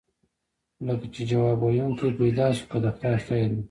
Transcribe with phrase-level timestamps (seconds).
[0.85, 3.59] لکه چې ځواب ویونکی پیدا شو، که د خدای خیر وي.